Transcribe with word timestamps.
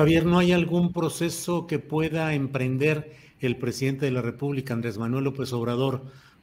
Javier, 0.00 0.24
¿no 0.24 0.38
hay 0.38 0.52
algún 0.52 0.94
proceso 0.94 1.66
que 1.66 1.78
pueda 1.78 2.32
emprender 2.32 3.12
el 3.38 3.58
presidente 3.58 4.06
de 4.06 4.12
la 4.12 4.22
República, 4.22 4.72
Andrés 4.72 4.96
Manuel 4.96 5.24
López 5.24 5.52
Obrador, 5.52 6.00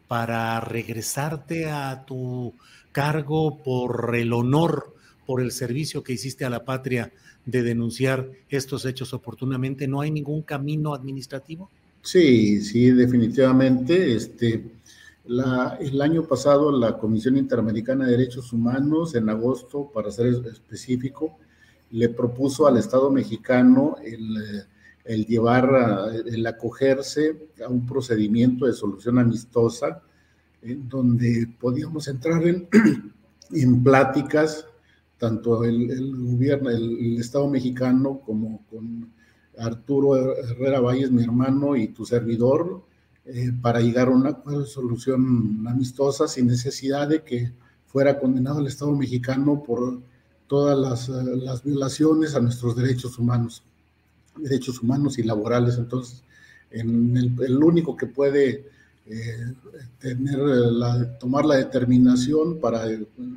para 0.08 0.60
regresarte 0.60 1.66
a 1.66 2.06
tu 2.06 2.54
cargo 2.92 3.58
por 3.64 4.16
el 4.16 4.32
honor, 4.32 4.94
por 5.26 5.42
el 5.42 5.52
servicio 5.52 6.04
que 6.04 6.14
hiciste 6.14 6.46
a 6.46 6.52
la 6.52 6.66
patria 6.66 7.12
de 7.48 7.64
denunciar 7.64 8.30
estos 8.48 8.86
hechos 8.86 9.16
oportunamente? 9.16 9.88
¿No 9.88 10.02
hay 10.02 10.12
ningún 10.12 10.44
camino 10.44 10.94
administrativo? 10.94 11.72
Sí, 12.04 12.62
sí, 12.62 12.92
definitivamente. 12.92 14.16
Este, 14.16 14.66
el 15.26 16.00
año 16.04 16.28
pasado 16.28 16.72
la 16.72 17.00
Comisión 17.00 17.38
Interamericana 17.38 18.06
de 18.06 18.18
Derechos 18.18 18.54
Humanos, 18.54 19.16
en 19.16 19.28
agosto, 19.30 19.90
para 19.92 20.12
ser 20.12 20.28
específico, 20.28 21.40
le 21.92 22.10
propuso 22.10 22.68
al 22.68 22.78
Estado 22.78 23.10
mexicano 23.12 23.96
el, 24.04 24.66
el 25.06 25.26
llevar, 25.26 26.12
el 26.26 26.46
acogerse 26.46 27.50
a 27.66 27.70
un 27.70 27.86
procedimiento 27.86 28.66
de 28.66 28.74
solución 28.74 29.20
amistosa, 29.20 30.02
en 30.62 30.88
donde 30.90 31.48
podíamos 31.60 32.08
entrar 32.08 32.46
en, 32.46 32.68
en 33.52 33.84
pláticas, 33.84 34.68
tanto 35.18 35.64
el, 35.64 35.90
el 35.90 36.16
gobierno, 36.16 36.70
el, 36.70 37.18
Estado 37.18 37.50
mexicano, 37.50 38.22
como 38.26 38.66
con 38.70 39.12
Arturo 39.58 40.36
Herrera 40.36 40.82
Valles, 40.82 41.10
mi 41.10 41.24
hermano, 41.24 41.76
y 41.76 41.88
tu 41.88 42.06
servidor, 42.06 42.84
eh, 43.26 43.52
para 43.62 43.80
llegar 43.80 44.10
a 44.10 44.12
una 44.12 44.38
solución 44.66 45.66
amistosa 45.68 46.28
sin 46.28 46.48
necesidad 46.48 47.08
de 47.08 47.24
que 47.24 47.52
fuera 47.86 48.20
condenado 48.20 48.60
el 48.60 48.68
Estado 48.68 48.92
mexicano 48.92 49.64
por 49.64 50.02
todas 50.48 50.78
las, 50.78 51.10
las 51.10 51.64
violaciones 51.64 52.36
a 52.36 52.40
nuestros 52.40 52.76
derechos 52.76 53.20
humanos, 53.20 53.64
derechos 54.38 54.82
humanos 54.82 55.18
y 55.18 55.24
laborales. 55.24 55.78
Entonces, 55.78 56.24
en 56.72 57.16
el, 57.18 57.64
único 57.64 57.96
que 57.96 58.08
puede 58.08 58.66
eh, 59.06 59.54
tener 60.00 60.40
la, 60.40 61.18
tomar 61.18 61.46
la 61.46 61.56
determinación 61.56 62.60
para 62.60 62.86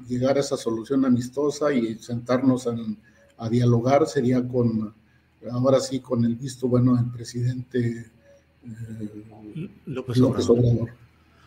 llegar 0.08 0.36
a 0.36 0.40
esa 0.40 0.56
solución 0.56 1.04
amistosa 1.04 1.72
y 1.72 1.96
sentarnos 1.96 2.68
a 3.38 3.48
dialogar 3.48 4.06
sería 4.06 4.46
con, 4.46 4.94
ahora 5.50 5.80
sí, 5.80 6.00
con 6.00 6.24
el 6.24 6.36
visto 6.36 6.68
bueno 6.68 6.96
del 6.96 7.10
presidente 7.10 8.10
eh, 8.64 9.24
López 9.86 10.20
Obrador. 10.20 10.90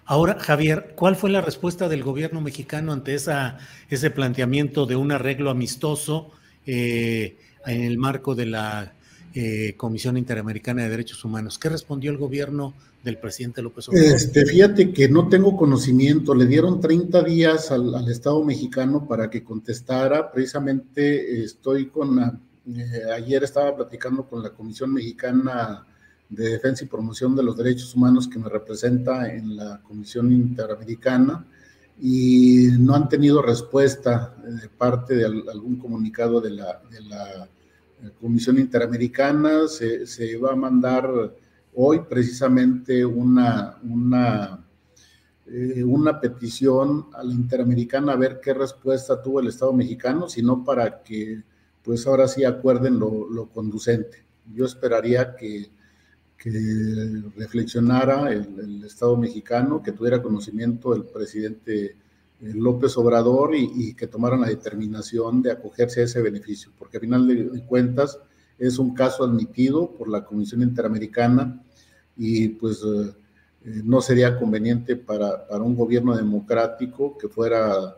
Ahora, 0.06 0.38
Javier, 0.40 0.94
¿cuál 0.96 1.16
fue 1.16 1.30
la 1.30 1.42
respuesta 1.42 1.88
del 1.88 2.04
gobierno 2.04 2.42
mexicano 2.42 2.92
ante 2.92 3.16
esa, 3.16 3.58
ese 3.90 4.12
planteamiento 4.12 4.86
de 4.86 4.96
un 4.96 5.12
arreglo 5.12 5.50
amistoso 5.50 6.32
eh, 6.66 7.38
en 7.66 7.84
el 7.84 7.98
marco 7.98 8.36
de 8.36 8.46
la 8.46 8.94
eh, 9.34 9.76
Comisión 9.78 10.18
Interamericana 10.18 10.84
de 10.84 10.90
Derechos 10.90 11.24
Humanos? 11.24 11.58
¿Qué 11.58 11.70
respondió 11.70 12.12
el 12.12 12.18
gobierno 12.18 12.74
del 13.02 13.18
presidente 13.18 13.62
López 13.62 13.88
Obrador? 13.88 14.14
Este, 14.14 14.46
fíjate 14.46 14.92
que 14.92 15.08
no 15.08 15.30
tengo 15.30 15.56
conocimiento. 15.56 16.36
Le 16.36 16.48
dieron 16.48 16.82
30 16.82 17.24
días 17.24 17.72
al, 17.72 18.10
Estado 18.12 18.44
mexicano 18.44 19.08
para 19.08 19.30
que 19.30 19.44
contestara. 19.44 20.32
Precisamente 20.32 21.44
estoy 21.44 21.88
con, 21.88 22.20
eh, 22.20 23.12
ayer 23.16 23.44
estaba 23.46 23.74
platicando 23.74 24.24
con 24.24 24.44
la 24.44 24.50
Comisión 24.50 24.94
Mexicana 24.94 25.86
de 26.30 26.50
Defensa 26.50 26.84
y 26.84 26.88
Promoción 26.88 27.36
de 27.36 27.44
los 27.44 27.58
Derechos 27.58 27.94
Humanos 27.96 28.28
que 28.28 28.40
me 28.40 28.50
representa 28.50 29.32
en 29.32 29.56
la 29.56 29.82
Comisión 29.82 30.32
Interamericana 30.32 31.46
y 32.00 32.70
no 32.80 32.96
han 32.96 33.08
tenido 33.08 33.42
respuesta 33.42 34.36
de 34.44 34.68
parte 34.70 35.16
de 35.16 35.26
algún 35.26 35.78
comunicado 35.78 36.42
de 36.42 36.52
la, 36.52 36.82
de 36.90 37.02
la 37.02 37.48
eh, 38.04 38.12
Comisión 38.20 38.58
Interamericana. 38.58 39.68
Se, 39.68 40.08
se, 40.08 40.38
va 40.38 40.54
a 40.54 40.56
mandar 40.56 41.10
hoy 41.76 42.02
precisamente 42.10 43.06
una, 43.06 43.78
una, 43.84 44.66
eh, 45.46 45.84
una 45.84 46.20
petición 46.20 47.08
a 47.14 47.24
la 47.24 47.34
Interamericana 47.34 48.14
a 48.14 48.18
ver 48.18 48.40
qué 48.42 48.54
respuesta 48.54 49.22
tuvo 49.22 49.40
el 49.40 49.48
Estado 49.48 49.74
mexicano, 49.74 50.28
sino 50.28 50.64
para 50.64 51.04
que 51.04 51.44
pues 51.84 52.08
ahora 52.08 52.28
sí 52.28 52.44
acuerden 52.44 52.98
lo, 52.98 53.30
lo 53.30 53.50
conducente. 53.50 54.26
Yo 54.54 54.66
esperaría 54.66 55.36
que 55.36 55.70
que 56.44 57.22
reflexionara 57.38 58.34
el, 58.34 58.84
Estado 58.84 59.16
mexicano, 59.16 59.82
que 59.82 59.94
tuviera 59.94 60.22
conocimiento 60.22 60.94
el 60.94 61.06
presidente 61.06 61.86
eh, 61.86 61.96
López 62.54 62.98
Obrador 62.98 63.56
y, 63.56 63.94
que 63.94 64.08
tomaran 64.08 64.42
la 64.42 64.50
determinación 64.50 65.42
de 65.42 65.52
acogerse 65.52 66.02
a 66.02 66.04
ese 66.04 66.22
beneficio, 66.22 66.74
porque 66.78 66.98
al 66.98 67.02
final 67.02 67.28
de 67.28 67.66
cuentas 67.66 68.20
es 68.60 68.78
un 68.78 68.94
caso 68.94 69.24
admitido 69.24 69.92
por 69.92 70.10
la 70.10 70.26
Comisión 70.26 70.62
Interamericana 70.64 71.64
y 72.18 72.50
pues 72.50 72.82
eh, 72.84 73.14
eh, 73.64 73.82
no 73.82 74.02
sería 74.02 74.38
conveniente 74.38 74.98
para, 74.98 75.48
para, 75.48 75.64
un 75.64 75.78
gobierno 75.78 76.14
democrático 76.14 77.18
que 77.18 77.30
fuera 77.30 77.96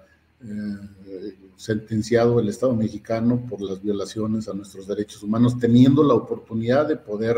sentenciado 1.56 2.40
el 2.40 2.50
Estado 2.50 2.76
mexicano 2.76 3.44
por 3.50 3.60
las 3.60 3.82
violaciones 3.82 4.48
a 4.48 4.54
nuestros 4.54 4.86
derechos 4.86 5.24
humanos, 5.24 5.58
teniendo 5.58 6.04
la 6.04 6.14
oportunidad 6.14 6.88
de 6.88 6.98
poder 6.98 7.38